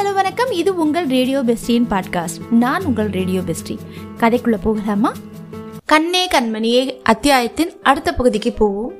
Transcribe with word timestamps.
Hello 0.00 0.14
வணக்கம். 0.14 0.50
இது 0.50 0.76
உங்கள் 0.76 1.06
ரேடியோ 1.06 1.40
பெஸ்டியின் 1.40 1.86
பாட்காஸ்ட். 1.90 2.50
நான் 2.50 2.84
உங்கள் 2.84 3.08
ரேடியோ 3.08 3.40
பெஸ்டி. 3.40 3.78
கதைக்குள்ள 4.16 4.56
போகலாமா? 4.62 5.12
கண்ணே 5.84 6.28
கண்மணியே 6.28 7.02
அத்தியாயத்தின் 7.02 7.72
அடுத்த 7.82 8.14
பகுதிக்கு 8.14 8.52
போவோம். 8.52 8.92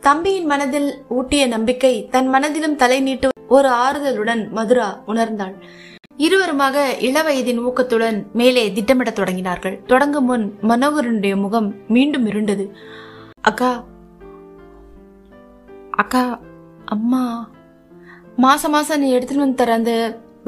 தம்பியின் 0.00 0.46
மனதில் 0.46 0.94
ஊட்டிய 1.08 1.46
நம்பிக்கை 1.46 2.08
தன் 2.10 2.28
மனதிலும் 2.28 2.76
தலை 2.76 3.00
நீட்டு 3.00 3.28
ஒரு 3.48 3.68
ஆறுதலுடன் 3.68 4.50
மதுரா 4.50 5.02
உணர்ந்தாள். 5.06 5.54
இருவருமாக 6.16 6.94
இளவயதின் 7.00 7.58
ஊக்கத்துடன் 7.58 8.30
மேலே 8.32 8.72
திட்டமிடத் 8.72 9.18
தொடங்கினார்கள். 9.18 9.84
தொடங்கும் 9.86 10.24
முன் 10.24 10.54
மனோகரனுடைய 10.62 11.36
முகம் 11.36 11.74
மீண்டும் 11.88 12.26
இருண்டது. 12.26 12.70
அக்கா 13.40 13.84
அக்கா 15.90 16.40
அம்மா 16.84 17.50
மாசம் 18.44 18.74
மாசம் 18.76 19.00
நீ 19.02 19.08
எடுத்துட்டு 19.14 19.42
வந்து 19.42 19.60
தர 19.60 19.72
அந்த 19.78 19.92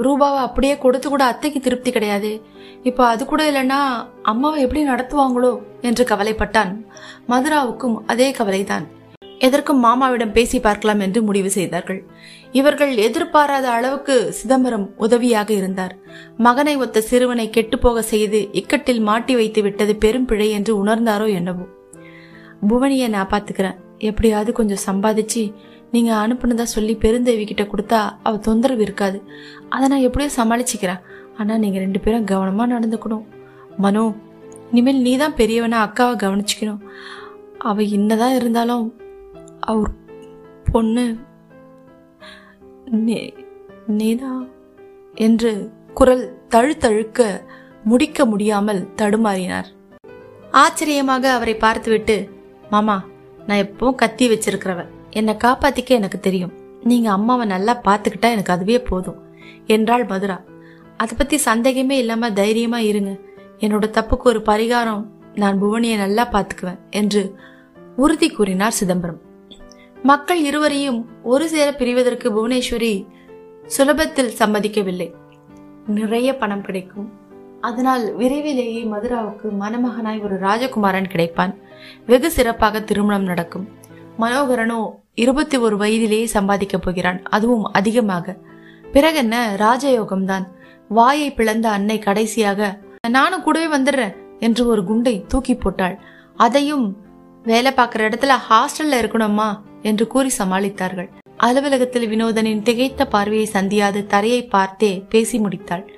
ரூபாவை 0.05 0.38
அப்படியே 0.46 0.74
கொடுத்து 0.78 1.06
கூட 1.09 1.23
அத்தைக்கு 1.24 1.60
திருப்தி 1.60 1.91
கிடையாது. 1.92 2.30
இப்போ 2.88 3.02
அது 3.06 3.23
கூட 3.24 3.42
இல்லைன்னா 3.51 3.80
அம்மாவை 4.23 4.59
எப்படி 4.65 4.82
நடத்துவாங்களோ 4.91 5.52
என்று 5.88 6.05
கவலைப்பட்டான். 6.10 6.70
மதுராவுக்கும் 7.28 7.96
அதே 8.06 8.28
கவலைதான். 8.38 8.87
எதற்கும் 9.38 9.82
மாமாவிடம் 9.84 10.32
பேசி 10.32 10.59
பார்க்கலாம் 10.60 11.01
என்று 11.01 11.20
முடிவு 11.23 11.51
செய்தார்கள். 11.51 12.01
இவர்கள் 12.52 12.92
எதிர்பாராத 13.06 13.66
அளவுக்கு 13.70 14.16
சிதம்பரம் 14.38 14.87
உதவியாக 14.96 15.51
இருந்தார். 15.60 15.95
மகனை 16.46 16.74
ஒத்த 16.77 17.02
சிறுவனை 17.10 17.46
கெட்டுப்போக 17.51 18.02
செய்து 18.12 18.40
இக்கட்டில் 18.60 19.02
மாட்டி 19.10 19.37
வைத்து 19.40 19.62
விட்டது 19.62 19.95
பெரும் 19.96 20.29
பிழை 20.32 20.48
என்று 20.59 20.74
உணர்ந்தாரோ 20.84 21.29
என்னவோ. 21.40 21.66
புவனியை 22.70 23.09
நான் 23.16 23.32
பாத்துக்கிறேன் 23.34 23.80
எப்படியாவது 24.10 24.51
கொஞ்சம் 24.52 24.84
சம்பாதிச்சு 24.87 25.43
நீங்க 25.92 26.28
அனுப்புனதா 26.28 26.62
சொல்லி 26.62 26.96
பெருந்தேவி 26.96 27.46
கிட்ட 27.46 27.62
கொடுத்தா 27.62 28.16
அவ 28.23 28.37
தொந்தரவு 28.37 28.82
இருக்காது. 28.82 29.23
அதை 29.69 29.88
நான் 29.88 29.98
எப்படியோ 29.98 30.30
சமாளிச்சுக்கிறேன். 30.37 31.01
ஆனா 31.38 31.56
நீங்க 31.56 31.78
ரெண்டு 31.78 32.01
பேரும் 32.01 32.24
கவனமா 32.24 32.62
நடந்துக்கணும். 32.62 33.24
மனோ 33.76 34.15
இனிமேல் 34.70 35.01
நீ 35.01 35.16
தான் 35.16 35.32
பெரியவனா 35.32 35.90
அக்காவை 35.90 36.16
கவனிச்சுக்கணும். 36.16 36.79
அவ 37.59 37.82
என்னதான் 37.82 38.35
இருந்தாலும் 38.35 39.01
அவர் 39.60 39.90
பொண்ணு 40.73 41.16
நீ- 42.93 43.45
நீதான் 43.87 44.48
என்று 45.15 45.73
குரல் 45.95 46.38
தழுத்தழுக்க 46.48 47.45
முடிக்க 47.85 48.26
முடியாமல் 48.26 48.88
தடுமாறினார். 48.96 49.66
ஆச்சரியமாக 50.51 51.32
அவரை 51.32 51.54
பார்த்துவிட்டு 51.54 52.30
மாமா 52.70 53.04
நான் 53.46 53.59
எப்பவும் 53.59 53.95
கத்தி 53.95 54.29
வச்சிருக்கிறவன். 54.29 54.88
என்னை 55.13 55.35
காப்பாத்திக்க 55.45 55.87
எனக்கு 55.87 56.21
தெரியும். 56.21 56.52
நீங்க 56.82 57.10
அம்மாவை 57.10 57.46
நல்லா 57.46 57.80
பார்த்துக்கிட்டா 57.85 58.30
எனக்கு 58.35 58.52
அதுவே 58.52 58.79
போதும். 58.80 59.21
என்றாள் 59.66 60.04
மதுரா. 60.04 60.41
அதை 60.96 61.16
பத்தி 61.19 61.37
சந்தேகமே 61.37 61.99
இல்லாம 61.99 62.32
தைரியமா 62.32 62.79
இருங்க. 62.79 63.16
என்னோட 63.59 63.87
தப்புக்கு 63.88 64.22
ஒரு 64.22 64.43
பரிகாரம் 64.47 65.06
நான் 65.34 65.62
புவனியை 65.62 65.97
நல்லா 65.97 66.28
பார்த்துக்குவேன் 66.32 66.78
என்று 66.91 67.34
உறுதி 67.97 68.31
கூறினார் 68.31 68.72
சிதம்பரம். 68.72 69.21
மக்கள் 70.03 70.41
இருவரையும் 70.41 71.06
ஒரு 71.22 71.49
சேர 71.49 71.71
பிரிவதற்கு 71.71 72.28
புவனேஸ்வரி 72.37 73.06
சுலபத்தில் 73.78 74.32
சம்மதிக்கவில்லை. 74.38 75.09
நிறைய 75.87 76.37
பணம் 76.37 76.62
கிடைக்கும். 76.62 77.09
அதனால் 77.60 78.16
விரைவிலேயே 78.16 78.82
மதுராவுக்கு 78.82 79.49
மணமகனாய் 79.60 80.25
ஒரு 80.25 80.38
ராஜகுமாரன் 80.38 81.12
கிடைப்பான். 81.15 81.54
வெகு 82.06 82.31
சிறப்பாக 82.31 82.81
திருமணம் 82.81 83.25
நடக்கும். 83.25 83.69
மனோகரனோ 84.21 84.81
இருபத்தி 85.15 85.56
ஒரு 85.56 85.77
வயதிலேயே 85.77 86.28
சம்பாதிக்கப் 86.34 86.82
போகிறான். 86.82 87.22
அதுவும் 87.22 87.65
அதிகமாக. 87.65 88.37
பிறகென்ன 88.93 89.56
ராஜயோகம்தான். 89.59 90.44
வாயை 90.88 91.32
பிளந்த 91.32 91.71
அன்னை 91.71 91.99
கடைசியாக 91.99 92.78
நானும் 93.09 93.43
கூடவே 93.43 93.77
வந்துடுறேன் 93.77 94.16
என்று 94.38 94.66
ஒரு 94.66 94.84
குண்டை 94.84 95.25
தூக்கி 95.28 95.54
போட்டாள். 95.54 95.98
அதையும் 96.36 96.97
வேலை 97.42 97.72
பார்க்குற 97.72 98.09
இடத்துல 98.09 98.34
ஹாஸ்டல்ல 98.50 98.92
இருக்கணுமா 98.92 99.60
என்று 99.82 100.06
கூறி 100.06 100.31
சமாளித்தார்கள். 100.38 101.09
அலுவலகத்தில் 101.36 102.09
வினோதனின் 102.10 102.62
திகைத்த 102.62 103.04
பார்வையை 103.04 103.47
சந்தியாது 103.47 104.06
தரையை 104.06 104.47
பார்த்தே 104.47 105.04
பேசி 105.09 105.38
முடித்தாள். 105.38 105.88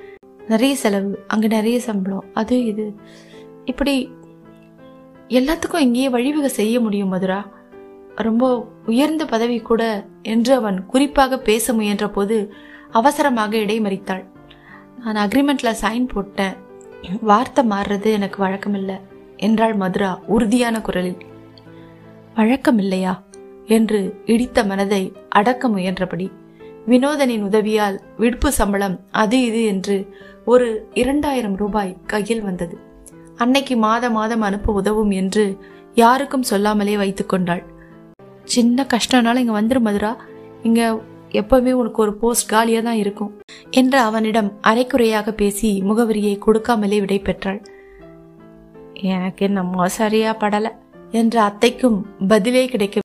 நிறைய 0.49 0.75
செலவு 0.75 1.25
அங்க 1.27 1.47
நிறைய 1.47 1.81
சம்பளம் 1.81 2.25
அது 2.35 2.65
இது. 2.65 2.95
இப்படி 3.65 4.11
எல்லாத்துக்கும் 5.29 5.79
இங்கேயே 5.79 6.09
வழிவகை 6.09 6.49
செய்ய 6.49 6.81
முடியும் 6.81 7.09
மதுரா? 7.09 7.63
ரொம்ப 8.17 8.69
உயர்ந்த 8.87 9.25
பதவி 9.25 9.59
கூட 9.59 10.07
என்று 10.23 10.55
அவன் 10.55 10.87
குறிப்பாக 10.87 11.39
பேச 11.39 11.73
முயன்ற 11.73 12.09
போது 12.09 12.53
அவசரமாக 12.91 13.57
இடைமறித்தாள். 13.57 14.25
நான் 15.05 15.29
அக்ரிமெண்ட்ல 15.29 15.75
சைன் 15.81 16.09
போட்டேன். 16.09 16.57
வார்த்தை 17.21 17.69
மாறுறது 17.69 18.13
எனக்கு 18.13 18.45
வழக்கமில்லை 18.45 19.01
என்றாள் 19.37 19.75
மதுரா 19.75 20.21
உறுதியான 20.27 20.81
குரலில். 20.81 21.17
வழக்கமில்லையா? 22.37 23.19
என்று 23.67 24.15
இடித்த 24.25 24.65
மனதை 24.65 25.13
அடக்க 25.29 25.69
முயன்றபடி 25.69 26.31
வினோதனின் 26.87 27.43
உதவியால் 27.43 28.01
விடுப்பு 28.17 28.53
சம்பளம் 28.53 29.01
அது 29.11 29.43
இது 29.43 29.65
என்று 29.65 30.17
ஒரு 30.45 30.89
இரண்டாயிரம் 30.95 31.57
ரூபாய் 31.57 31.97
கையில் 32.07 32.43
வந்தது. 32.43 32.79
அன்னைக்கு 33.37 33.77
மாத 33.77 34.11
மாதம் 34.11 34.41
அனுப்ப 34.41 34.73
உதவும் 34.73 35.11
என்று 35.11 35.59
யாருக்கும் 35.95 36.43
சொல்லாமலே 36.43 36.97
வைத்துக் 36.97 37.29
கொண்டாள். 37.29 37.73
சின்ன 38.45 38.87
கஷ்டம்னால 38.95 39.37
இங்கே 39.37 39.57
வந்துரு 39.61 39.81
மதுரா. 39.81 40.17
இங்கே 40.63 40.87
எப்பவுமே 41.41 41.73
உனக்கு 41.73 42.03
ஒரு 42.03 42.15
போஸ்ட் 42.15 42.49
காலியாக 42.49 42.85
தான் 42.85 42.97
இருக்கும் 42.97 43.33
என்று 43.71 43.99
அவனிடம் 43.99 44.53
அரைக்குறையாக 44.63 45.31
பேசி 45.31 45.83
முகவரியை 45.83 46.35
கொடுக்காமலே 46.47 46.99
விடை 46.99 47.19
பெற்றாள் 47.19 47.63
எனக்கு 48.95 49.47
என்ன 49.47 49.87
சரியா 49.87 50.37
படலை 50.37 50.71
என்ற 51.11 51.35
அத்தைக்கும் 51.43 51.99
பதிலே 52.29 52.67
கிடைக்க 52.67 53.01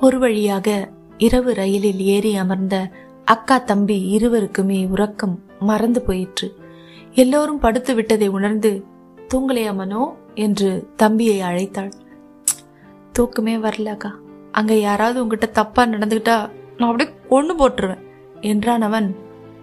ஒரு 0.00 0.18
வழியாக 0.18 0.88
இரவு 1.18 1.54
ரயிலில் 1.54 1.98
ஏறி 1.98 2.36
அமர்ந்த 2.36 2.90
அக்கா 3.24 3.58
தம்பி 3.58 4.18
இருவருக்குமே 4.18 4.88
உறக்கம் 4.88 5.34
மறந்து 5.58 6.02
போயிற்று. 6.02 6.56
எல்லோரும் 7.14 7.58
படுத்து 7.58 7.94
விட்டதை 7.94 8.28
உணர்ந்து 8.28 8.84
தூங்கலையா 9.34 9.74
மனோ? 9.74 10.14
என்று 10.34 10.88
தம்பியை 10.96 11.40
அழைத்தாள். 11.40 11.92
தூக்கமே 13.12 13.56
வரல 13.56 13.84
அக்கா. 13.84 14.10
அங்க 14.52 14.74
யாராவது 14.74 15.22
உங்ககிட்ட 15.22 15.46
தப்பா 15.46 15.84
நடந்துகிட்டா 15.84 16.50
நான் 16.76 16.90
அப்படியே 16.90 17.16
கொண்டு 17.28 17.54
போட்டுருவேன் 17.56 18.02
என்றான் 18.40 18.82
அவன். 18.82 19.16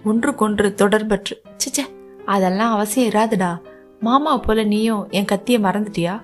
ஒன்றுக்கொன்று 0.04 0.74
தொடர்பற்று. 0.78 1.36
சிச்சே 1.58 1.86
அதெல்லாம் 2.26 2.74
அவசியம் 2.74 3.12
இராதுடா. 3.12 3.58
மாமா 4.00 4.38
போல 4.38 4.64
நீயும் 4.64 5.08
என் 5.10 5.26
கத்தியை 5.26 5.62
மறந்துட்டியா? 5.62 6.22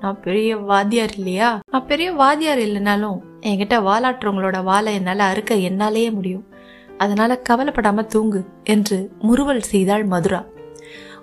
நான் 0.00 0.20
பெரிய 0.20 0.56
வாத்தியார் 0.56 1.16
இல்லையா? 1.16 1.60
நான் 1.70 1.86
பெரிய 1.86 2.12
வாத்தியார் 2.12 2.58
இல்லைனாலும் 2.58 3.18
என்கிட்ட 3.40 3.76
வாலாட்டுறவங்களோட 3.80 4.62
வாழை 4.62 4.94
என்னால 4.94 5.22
அறுக்க 5.24 5.54
என்னாலேயே 5.54 6.12
முடியும். 6.12 6.46
அதனால 6.98 7.42
கவலைப்படாம 7.48 8.06
தூங்கு 8.06 8.44
என்று 8.64 9.12
முறுவல் 9.18 9.60
செய்தாள் 9.60 10.04
மதுரா. 10.04 10.44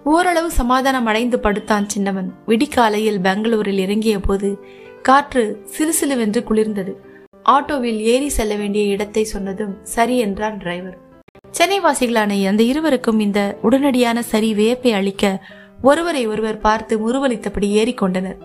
ஓரளவு 0.04 0.52
சமாதானம் 0.52 1.06
அடைந்து 1.06 1.40
படுத்தான் 1.40 1.90
சின்னவன். 1.90 2.34
விடிக்காலையில் 2.46 3.22
பெங்களூரில் 3.22 3.78
இறங்கிய 3.78 4.20
போது 4.20 4.64
காற்று 5.02 5.44
சிலுசிலுவென்று 5.74 6.42
குளிர்ந்தது. 6.50 6.94
ஆட்டோவில் 7.46 8.00
ஏறி 8.14 8.30
செல்ல 8.30 8.56
வேண்டிய 8.56 8.84
இடத்தை 8.86 9.24
சொன்னதும் 9.24 9.78
சரி 9.84 10.18
என்றார் 10.18 10.58
டிரைவர். 10.58 10.98
சென்னை 11.52 11.80
வாசிகளான 11.80 12.48
அந்த 12.48 12.64
இருவருக்கும் 12.64 13.20
இந்த 13.20 13.40
உடனடியான 13.64 14.20
சரி 14.20 14.50
வியப்பை 14.54 14.92
அளிக்க 14.92 15.42
ஒருவரை 15.82 16.28
ஒருவர் 16.28 16.58
பார்த்து 16.58 16.94
முருவளித்தபடி 16.98 17.68
ஏறிக்கொண்டனர் 17.82 18.40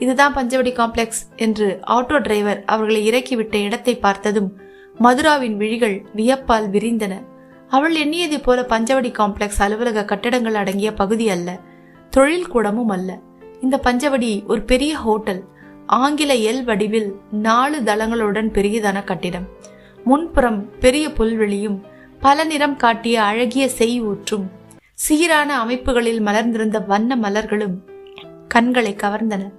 இதுதான் 0.00 0.34
பஞ்சவடி 0.34 0.72
காம்ப்ளெக்ஸ் 0.78 1.22
என்று 1.36 1.66
ஆட்டோ 1.86 2.16
டிரைவர் 2.18 2.60
அவர்களை 2.64 3.00
இறக்கிவிட்ட 3.10 3.54
இடத்தை 3.54 3.94
பார்த்ததும் 3.96 4.48
மதுராவின் 4.98 5.56
விழிகள் 5.56 5.96
வியப்பால் 6.16 6.66
விரிந்தன. 6.74 7.14
அவள் 7.68 7.94
எண்ணியது 7.94 8.40
போல 8.40 8.62
பஞ்சவடி 8.62 9.10
காம்ப்ளெக்ஸ் 9.20 9.62
அலுவலக 9.66 10.04
கட்டடங்கள் 10.04 10.54
அடங்கிய 10.54 10.92
பகுதி 10.92 11.28
அல்ல 11.28 11.58
தொழில் 12.10 12.48
கூடமும் 12.48 12.88
அல்ல. 12.88 13.10
இந்த 13.60 13.76
பஞ்சவடி 13.84 14.44
ஒரு 14.46 14.62
பெரிய 14.62 14.94
ஹோட்டல். 14.96 15.42
ஆங்கில 15.86 16.34
எல் 16.34 16.64
வடிவில் 16.64 17.16
நாலு 17.30 17.80
தளங்களுடன் 17.80 18.50
பெரியதான 18.50 19.04
கட்டிடம். 19.04 19.48
முன்புறம் 20.04 20.78
பெரிய 20.78 21.08
புல்வெளியும் 21.08 21.80
பல 22.20 22.44
நிறம் 22.44 22.76
காட்டிய 22.76 23.22
அழகிய 23.22 23.68
செய் 23.68 24.00
ஊற்றும். 24.00 24.50
சீரான 24.94 25.58
அமைப்புகளில் 25.58 26.20
மலர்ந்திருந்த 26.20 26.78
வண்ண 26.78 27.16
மலர்களும் 27.16 27.74
கண்களை 28.48 28.96
கவர்ந்தன. 29.02 29.50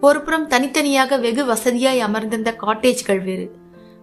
ஒருபுறம் 0.00 0.46
தனித்தனியாக 0.46 1.16
வெகு 1.16 1.44
வசதியாய் 1.44 1.98
அமர்ந்திருந்த 1.98 2.56
காட்டேஜ்கள் 2.60 3.22
வேறு. 3.22 3.54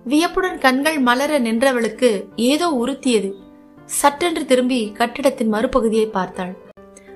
வியப்புடன் 0.04 0.58
கண்கள் 0.58 1.00
மலர 1.00 1.40
நின்றவளுக்கு 1.40 2.24
ஏதோ 2.36 2.68
உறுத்தியது. 2.68 3.34
சட்டென்று 3.86 4.46
திரும்பி 4.46 4.92
கட்டிடத்தின் 4.92 5.54
மறுபகுதியை 5.54 6.06
பார்த்தாள். 6.06 6.58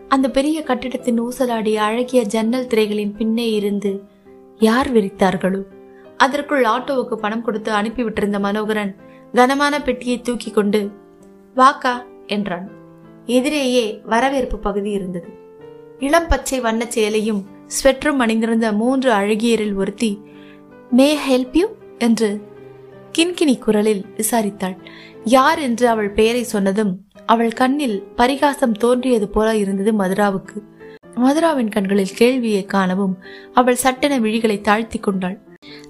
அந்த 0.08 0.30
பெரிய 0.30 0.64
கட்டிடத்தின் 0.64 1.22
ஊசலாடிய 1.22 1.76
அழகிய 1.76 2.24
ஜன்னல் 2.24 2.68
திரைகளின் 2.68 3.16
பின்னே 3.16 3.52
இருந்து 3.52 4.14
யார் 4.60 4.94
விரித்தார்களோ? 4.94 5.62
அதற்குள் 6.18 6.64
ஆட்டோவுக்கு 6.64 7.16
பணம் 7.16 7.42
கொடுத்து 7.42 7.72
அனுப்பிவிட்டிருந்த 7.74 8.40
மனோகரன் 8.40 8.96
கனமான 9.34 9.82
பெட்டியை 9.82 10.22
தூக்கி 10.22 10.52
கொண்டு 10.52 10.92
வாக்கா 11.56 12.04
என்றான். 12.28 12.70
எதிரேயே 13.26 14.02
வரவேற்பு 14.06 14.58
பகுதி 14.58 14.92
இருந்தது. 14.92 15.28
இளம் 16.00 16.28
பச்சை 16.28 16.62
வண்ணச் 16.62 16.92
சேலையும் 16.96 17.44
ஸ்வெட்டரும் 17.68 18.18
அணிந்திருந்த 18.18 18.72
மூன்று 18.72 19.14
அழகியரில் 19.14 19.76
ஒருத்தி 19.76 20.20
மே 20.92 21.18
ஹெல்ப் 21.30 21.54
யூ 21.54 21.68
என்று 21.98 22.42
கின்கினி 23.18 23.58
குரலில் 23.58 24.06
விசாரித்தாள். 24.18 24.78
யார்? 25.24 25.60
என்று 25.60 25.90
அவள் 25.90 26.10
பெயரை 26.10 26.44
சொன்னதும் 26.44 27.04
அவள் 27.26 27.52
கண்ணில் 27.52 28.04
பரிகாசம் 28.16 28.72
தோன்றியது 28.72 29.30
போல 29.30 29.56
இருந்தது 29.56 29.94
மதுராவுக்கு. 29.94 30.75
மதுராவின் 31.16 31.70
கண்களில் 31.70 32.16
கேள்வியை 32.16 32.66
காணவும் 32.66 33.16
அவள் 33.54 33.76
சட்டென 33.76 34.20
விழிகளை 34.20 34.58
தாழ்த்தி 34.62 35.00
கொண்டாள். 35.00 35.38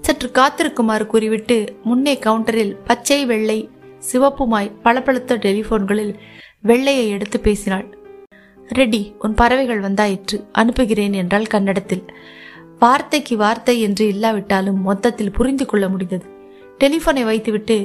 சற்று 0.02 0.28
காத்திருக்குமாறு 0.32 1.06
கூறிவிட்டு 1.06 1.58
முன்னே 1.84 2.20
கவுண்டரில் 2.26 2.74
பச்சை 2.84 3.26
வெள்ளை 3.26 3.70
சிவப்புமாய் 4.12 4.76
பளபளத்த 4.84 5.38
டெலிபோன்களில் 5.38 6.14
வெள்ளையை 6.62 7.10
எடுத்து 7.10 7.40
பேசினாள். 7.40 7.88
ரெடி 8.70 9.02
உன் 9.20 9.34
பறவைகள் 9.34 9.82
வந்தாயிற்று 9.82 10.38
அனுப்புகிறேன் 10.52 11.14
என்றால் 11.14 11.46
கன்னடத்தில். 11.46 12.06
வார்த்தைக்கு 12.80 13.38
வார்த்தை 13.38 13.76
என்று 13.82 14.08
இல்லாவிட்டாலும் 14.08 14.80
மொத்தத்தில் 14.82 15.32
புரிந்து 15.32 15.66
கொள்ள 15.66 15.86
முடிந்தது. 15.90 16.26
டெலிஃபோனை 16.80 17.24
வைத்துவிட்டு 17.24 17.78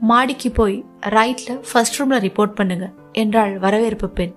மாடிக்கு 0.00 0.50
போய் 0.50 0.76
ரைட்ல 1.08 1.50
ஃபர்ஸ்ட் 1.72 1.98
ரூம்ல 1.98 2.16
ரிப்போர்ட் 2.26 2.54
பண்ணுங்க 2.54 2.86
என்றாள் 3.12 3.58
வரவேற்பு 3.58 4.08
பெண். 4.08 4.34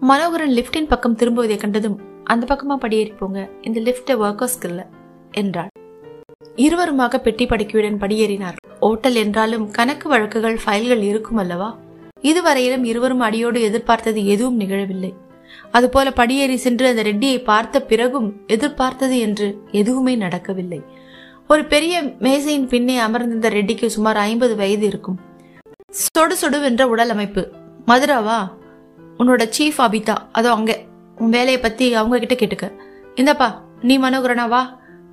மனோகரன் 0.00 0.50
லிப்டின் 0.50 0.88
பக்கம் 0.88 1.16
திரும்புவதை 1.16 1.56
கண்டதும் 1.58 2.00
அந்த 2.24 2.54
பக்கமா 2.54 2.76
படியேறி 2.76 3.10
போங்க 3.10 3.48
இந்த 3.60 3.80
லிப்ட 3.80 4.10
ஒர்க்கர்ஸ்க்கு 4.10 4.68
இல்ல 4.68 4.86
என்றாள். 5.30 5.68
இருவருமாக 6.56 7.18
பெட்டி 7.18 7.46
படுக்கையுடன் 7.46 7.98
படியேறினார். 7.98 8.56
ஓட்டல் 8.80 9.14
என்றாலும் 9.14 9.70
கணக்கு 9.70 10.08
வழக்குகள் 10.08 10.58
ஃபைல்கள் 10.66 11.02
இருக்கும் 11.02 11.36
அல்லவா? 11.36 11.78
இதுவரையிலும் 12.20 12.84
இருவரும் 12.84 13.20
அடியோடு 13.20 13.62
எதிர்பார்த்தது 13.62 14.26
எதுவும் 14.26 14.60
நிகழவில்லை. 14.60 15.14
அதுபோல 15.70 16.10
படியேறி 16.10 16.56
சென்று 16.56 16.86
அந்த 16.86 17.02
ரெட்டியை 17.02 17.44
பார்த்த 17.44 17.82
பிறகும் 17.82 18.40
எதிர்பார்த்தது 18.46 19.18
என்று 19.18 19.62
எதுவுமே 19.70 20.16
நடக்கவில்லை. 20.16 20.82
ஒரு 21.48 21.64
பெரிய 21.64 22.02
மேசையின் 22.18 22.68
பின்னே 22.68 22.98
அமர்ந்திருந்த 22.98 23.50
ரெட்டிக்கு 23.50 23.86
சுமார் 23.86 24.16
ஐம்பது 24.16 24.56
வயது 24.56 24.86
இருக்கும். 24.86 25.20
சொடு 25.90 26.36
சொடுவென்ற 26.42 26.82
உடல் 26.82 27.08
அமைப்பு. 27.08 27.52
மதுராவா? 27.86 28.56
உன்னோட 29.18 29.44
சீஃப் 29.56 29.78
அபிதா 29.86 30.16
அதோ 30.32 30.50
அங்கே 30.52 30.76
உன் 31.16 31.34
வேலையை 31.36 31.60
பற்றி 31.60 31.86
அவங்க 31.94 32.18
கிட்ட 32.18 32.34
கேட்டுக்க. 32.34 32.66
இந்தப்பா 33.20 33.48
நீ 33.82 33.98
மனோகரனா 33.98 34.48
வா. 34.48 34.62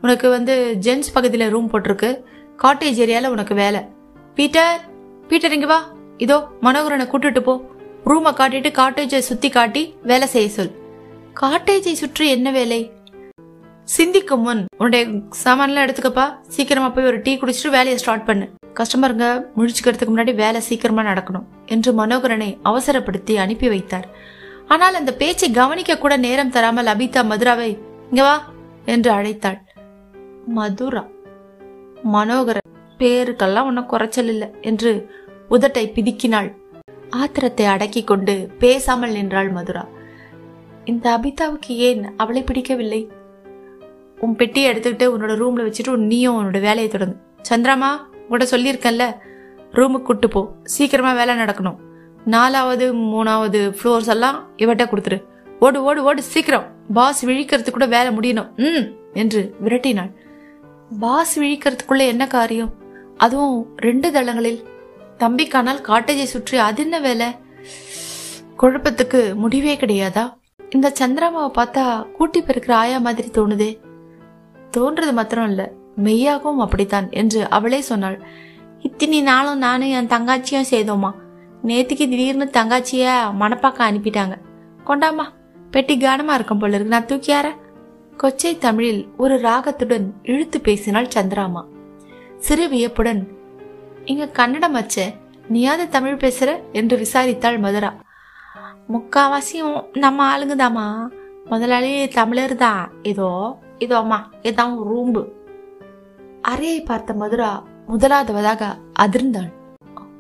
உனக்கு 0.02 0.30
வந்து 0.30 0.54
ஜென்ஸ் 0.86 1.14
பகுதியில் 1.14 1.52
ரூம் 1.54 1.70
போட்டிருக்கு. 1.72 2.10
காட்டேஜ் 2.64 3.00
ஏரியாவில் 3.04 3.34
உனக்கு 3.36 3.56
வேலை. 3.56 3.82
பீட்டர் 4.36 4.82
பீட்டர் 5.28 5.52
இங்கே 5.52 5.66
வா. 5.66 5.80
இதோ 6.18 6.38
மனோகரனை 6.62 7.06
கூட்டுட்டு 7.08 7.40
போ. 7.40 7.56
ரூமை 8.06 8.32
காட்டிட்டு 8.40 8.70
காட்டேஜை 8.82 9.22
சுற்றி 9.30 9.50
காட்டி 9.50 9.84
வேலை 10.04 10.28
செய்ய 10.28 10.50
சொல். 10.50 10.74
காட்டேஜை 11.42 11.94
சுற்றி 12.02 12.30
என்ன 12.30 12.52
வேலை? 12.52 12.92
சிந்திக்கும் 13.84 14.42
முன் 14.42 14.62
உன்னுடைய 14.78 15.06
சாமான்லாம் 15.44 15.86
எடுத்துக்கப்பா. 15.86 16.26
சீக்கிரமா 16.48 16.90
போய் 16.90 17.06
ஒரு 17.06 17.22
டீ 17.22 17.34
குடிச்சிட்டு 17.36 17.76
வேலையை 17.78 17.98
ஸ்டார்ட் 17.98 18.26
பண்ணு. 18.26 18.46
கஸ்டமருங்க 18.78 19.28
முழிச்சுக்கிறதுக்கு 19.58 20.14
முன்னாடி 20.14 20.34
வேலை 20.36 20.62
சீக்கிரமா 20.62 21.04
நடக்கணும் 21.04 21.46
என்று 21.66 21.92
மனோகரனை 21.94 22.50
அவசரப்படுத்தி 22.64 23.34
அனுப்பி 23.36 23.68
வைத்தார். 23.68 24.08
ஆனால் 24.68 24.98
அந்த 25.00 25.12
பேச்சை 25.14 25.52
கவனிக்க 25.52 25.98
கூட 25.98 26.18
நேரம் 26.18 26.50
தராமல் 26.50 26.92
அபிதா 26.94 27.22
மதுராவை 27.32 27.70
இங்க 28.10 28.22
வா 28.24 28.36
என்று 28.86 29.12
அழைத்தாள். 29.12 29.60
மதுரா? 30.58 31.04
மனோகரன் 32.16 32.72
பேருக்கெல்லாம் 33.00 33.68
ஒன்னும் 33.70 33.92
குறைச்சல் 33.94 34.32
இல்லை 34.34 34.48
என்று 34.62 34.92
உதட்டை 35.50 35.86
பிதுக்கினாள். 35.96 36.50
ஆத்திரத்தை 37.10 37.66
அடக்கி 37.66 38.04
கொண்டு 38.04 38.36
பேசாமல் 38.60 39.12
நின்றாள் 39.12 39.52
மதுரா. 39.52 39.84
இந்த 40.84 41.06
அபிதாவுக்கு 41.18 41.74
ஏன் 41.88 42.04
அவளை 42.18 42.44
பிடிக்கவில்லை? 42.44 43.02
உன் 44.18 44.36
பெட்டியை 44.36 44.68
எடுத்துக்கிட்டு 44.72 45.08
உன்னோட 45.14 45.34
ரூம்ல 45.42 45.66
வச்சுட்டு 45.68 45.96
நீயும் 46.12 46.38
உன்னோட 46.40 46.60
வேலையை 46.62 46.90
தொடங்கு. 46.92 47.18
சந்திராமா? 47.42 47.92
உங்கள்கிட்ட 48.30 48.48
சொல்லியிருக்கேன்ல 48.52 49.06
ரூமுக்கு 49.72 50.02
கூட்டு 50.02 50.28
போ. 50.28 50.48
சீக்கிரமாக 50.64 51.26
வேலை 51.26 51.36
நடக்கணும். 51.36 51.76
நாலாவது 52.26 52.94
மூணாவது 52.94 53.76
ஃப்ளோர்ஸ் 53.78 54.08
எல்லாம் 54.08 54.50
இவட்ட 54.58 54.84
கொடுத்துரு. 54.86 55.24
ஓடு 55.60 55.84
ஓடு 55.84 56.04
ஓடு 56.04 56.22
சீக்கிரம். 56.24 56.66
பாஸ் 56.94 57.26
விழிக்கிறதுக்கு 57.26 57.72
கூட 57.72 57.86
வேலை 57.86 58.18
முடியணும். 58.18 58.56
ம் 58.56 59.14
என்று 59.14 59.56
விரட்டினாள். 59.64 60.12
பாஸ் 61.00 61.40
விழிக்கிறதுக்குள்ள 61.40 62.08
என்ன 62.08 62.28
காரியம்? 62.28 62.74
அதுவும் 63.18 63.68
ரெண்டு 63.78 64.12
தளங்களில். 64.12 64.64
தம்பிக்கானால் 65.20 65.84
காட்டேஜை 65.88 66.24
சுற்றி 66.24 66.58
அது 66.58 66.84
என்ன 66.84 67.00
வேலை? 67.00 67.28
குழப்பத்துக்கு 68.60 69.36
முடிவே 69.36 69.76
கிடையாதா? 69.76 70.34
இந்த 70.70 70.94
சந்திராமாவை 71.00 71.50
பார்த்தா 71.56 72.12
கூட்டி 72.12 72.42
பெருக்கிற 72.42 72.72
ஆயா 72.72 72.98
மாதிரி 72.98 73.28
தோணுதே. 73.28 73.78
தோன்றது 74.78 75.14
மாத்திரம் 75.14 75.48
இல்லை. 75.48 75.72
மெய்யாகவும் 75.96 76.60
அப்படித்தான் 76.60 77.12
என்று 77.12 77.50
அவளே 77.50 77.82
சொன்னாள். 77.82 78.22
இத்தினி 78.80 79.22
நாளும் 79.22 79.58
நானும் 79.58 79.88
என் 79.88 80.08
தங்காச்சியும் 80.08 80.72
செய்தோமா? 80.72 81.12
நேத்துக்கு 81.64 81.96
திடீர்னு 81.96 82.50
தங்காச்சிய 82.54 83.12
மணப்பாக்க 83.40 83.80
அனுப்பிட்டாங்க. 83.90 84.38
கொண்டாமா 84.84 85.32
பெட்டி 85.72 85.98
கானமா 85.98 86.34
இருக்கும் 86.34 86.60
போல 86.60 86.76
இருக்கு. 86.76 86.94
நான் 86.94 87.06
தூக்கியார? 87.06 87.50
கொச்சை 88.18 88.58
தமிழில் 88.58 89.08
ஒரு 89.18 89.36
ராகத்துடன் 89.36 90.14
இழுத்து 90.24 90.62
பேசினாள் 90.62 91.08
சந்திராமா. 91.08 91.66
சிறு 92.38 92.70
வியப்புடன் 92.70 93.28
இங்க 94.06 94.28
கன்னடம் 94.28 94.72
வச்ச 94.72 95.14
நீயாவது 95.48 95.90
தமிழ் 95.90 96.14
பேசுற? 96.14 96.60
என்று 96.72 96.98
விசாரித்தாள் 96.98 97.60
மதுரா. 97.60 97.94
முக்காவாசியும் 98.94 99.98
நம்ம 99.98 100.38
ஆளுங்கதாம்மா. 100.38 101.08
முதலாளி 101.46 102.08
தமிழர் 102.08 102.56
தான் 102.56 102.92
இதோ 103.02 103.60
இதோம்மா. 103.80 104.20
இதான் 104.44 104.78
ரூம்பு. 104.94 105.26
அறையை 106.48 106.82
பார்த்த 106.82 107.14
மதுரா 107.14 107.64
முதலாவதாக 107.88 108.78
அதிர்ந்தாள். 109.00 109.52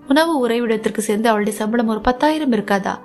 உணவு 0.08 0.48
உறைவிடத்திற்கு 0.48 0.98
சேர்ந்து 0.98 1.30
அவளுடைய 1.30 1.58
சம்பளம் 1.58 1.88
ஒரு 1.88 2.02
பத்தாயிரம் 2.02 2.52
இருக்காதா? 2.52 3.00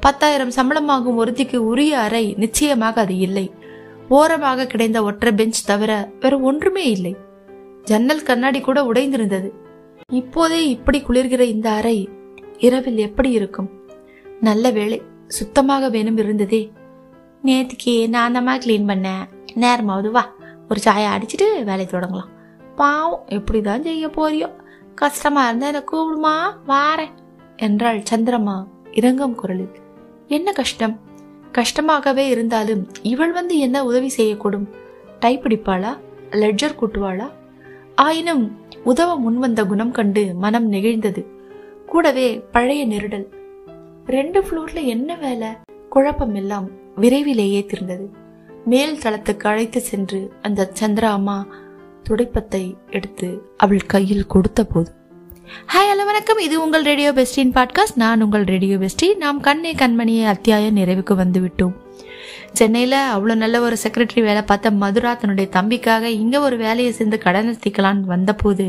பத்தாயிரம் 0.00 0.50
சம்பளமாகும் 0.50 1.18
ஒருத்திக்கு 1.18 1.56
உரிய 1.56 1.98
அறை 1.98 2.34
நிச்சயமாக 2.38 3.00
அது 3.00 3.16
இல்லை. 3.16 3.52
ஓரமாக 4.08 4.64
கிடைந்த 4.64 5.02
ஒற்றை 5.02 5.32
பெஞ்ச் 5.32 5.64
தவிர 5.64 6.10
வேற 6.20 6.38
ஒன்றுமே 6.38 6.90
இல்லை. 6.90 7.16
ஜன்னல் 7.82 8.22
கண்ணாடி 8.22 8.60
கூட 8.60 8.82
உடைந்திருந்தது. 8.82 9.50
இப்போதே 10.12 10.68
இப்படி 10.68 11.02
குளிர்கிற 11.08 11.40
இந்த 11.40 11.70
அறை 11.70 12.08
இரவில் 12.58 12.96
எப்படி 12.96 13.30
இருக்கும்? 13.30 13.70
நல்ல 14.40 14.70
வேலை 14.70 15.02
சுத்தமாக 15.28 15.88
வேணும் 15.88 16.16
இருந்ததே. 16.16 16.72
நேத்துக்கு 17.44 18.08
நான் 18.08 18.32
தான் 18.32 18.46
கிளீன் 18.46 18.88
பண்ணேன். 18.88 19.28
நேரமாவது 19.54 20.10
வா. 20.10 20.32
ஒரு 20.68 20.80
சாயை 20.80 21.10
அடிச்சிட்டு 21.16 21.64
வேலையை 21.64 21.86
தொடங்கலாம். 21.90 22.32
பாவம் 22.76 23.24
எப்படிதான் 23.28 23.80
செய்ய 23.80 24.08
போறியோ. 24.08 24.50
கஷ்டமா 24.94 25.48
இருந்தா 25.48 25.66
என்ன 25.66 25.84
கூப்பிடுமா? 25.92 26.70
வாரேன் 26.70 27.12
என்றாள் 27.56 28.02
சந்திரம்மா 28.10 28.66
இரங்கம் 28.90 29.34
குரலில். 29.34 29.70
என்ன 30.26 30.52
கஷ்டம்? 30.52 31.00
கஷ்டமாகவே 31.52 32.28
இருந்தாலும் 32.28 32.88
இவள் 33.02 33.32
வந்து 33.32 33.58
என்ன 33.58 33.84
உதவி 33.84 34.12
செய்யக்கூடும்? 34.16 34.68
டைப் 35.20 35.44
அடிப்பாளா 35.44 35.96
லெட்ஜர் 36.30 36.74
கூட்டுவாளா? 36.80 37.30
ஆயினும் 37.94 38.56
உதவ 38.84 39.18
முன்வந்த 39.18 39.66
குணம் 39.66 39.90
கண்டு 39.90 40.34
மனம் 40.34 40.72
நெகிழ்ந்தது. 40.72 41.26
கூடவே 41.86 42.38
பழைய 42.38 42.86
நெருடல். 42.86 43.26
ரெண்டு 44.06 44.40
ஃப்ளோர்ல 44.40 44.84
என்ன 44.84 45.14
வேலை? 45.14 45.48
குழப்பம் 45.88 46.34
எல்லாம் 46.34 46.68
விரைவிலேயே 46.96 47.64
திருந்தது. 47.64 48.10
மேல் 48.64 48.98
தளத்துக்கு 48.98 49.48
அழைத்து 49.48 49.80
சென்று 49.80 50.32
அந்த 50.42 50.72
சந்திரா 50.80 51.04
அம்மா 51.04 51.46
துடைப்பத்தை 52.08 52.62
எடுத்து 52.90 53.28
அவள் 53.56 53.84
கையில் 53.86 54.26
கொடுத்த 54.26 54.60
போது 54.64 54.90
ஹாய் 55.72 55.88
ஹலோ 55.90 56.04
வணக்கம். 56.04 56.38
இது 56.38 56.54
உங்கள் 56.62 56.84
ரேடியோ 56.88 57.10
பெஸ்டின் 57.12 57.52
பாட்காஸ்ட். 57.56 57.96
நான் 58.02 58.22
உங்கள் 58.22 58.44
ரேடியோ 58.44 58.76
பெஸ்டி. 58.76 59.08
நாம் 59.22 59.38
கண்ணே 59.40 59.72
கண்மணியை 59.72 60.24
அத்தியாயம் 60.24 60.76
நிறைவுக்கு 60.76 61.14
வந்து 61.14 61.40
விட்டோம். 61.40 61.74
சென்னையில் 62.52 62.98
அவ்வளோ 63.14 63.34
நல்ல 63.34 63.60
ஒரு 63.60 63.76
செக்ரட்டரி 63.84 64.22
வேலை 64.22 64.42
பார்த்த 64.42 64.70
மதுரா 64.82 65.12
தன்னுடைய 65.14 65.48
தம்பிக்காக 65.56 66.12
இங்கே 66.22 66.38
ஒரு 66.38 66.56
வேலையை 66.56 66.92
சேர்ந்து 66.92 67.18
கடன் 67.18 67.48
நிறுத்திக்கலான்னு 67.48 68.12
வந்தபோது 68.14 68.66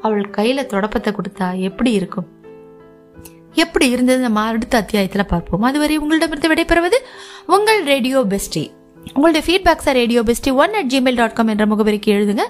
அவள் 0.00 0.30
கையில் 0.30 0.70
தொடப்பத்தை 0.74 1.12
கொடுத்தா 1.18 1.48
எப்படி 1.70 1.92
இருக்கும்? 1.92 2.28
எப்படி 3.64 3.88
இருந்தது 3.88 4.20
நம்ம 4.20 4.44
அடுத்த 4.50 4.76
அத்தியாயத்தில் 4.76 5.30
பார்ப்போம். 5.32 5.66
அதுவரை 5.70 5.98
உங்களிடமிருந்து 5.98 6.52
விடைபெறுவது 6.52 7.00
உங்கள் 7.46 7.82
ரேடியோ 7.84 8.20
பெஸ்டி. 8.34 8.64
உங்களுடைய 9.14 9.42
ஃபீட்பேக்ஸை 9.46 9.92
radio 9.92 10.20
bestie 10.22 10.52
one 10.54 10.74
at 10.80 10.90
Gmail 10.92 11.14
dot 11.14 11.32
com 11.32 11.52
என்ற 11.54 11.66
முகவரிக்கு 11.66 12.10
எழுதுங்க. 12.16 12.44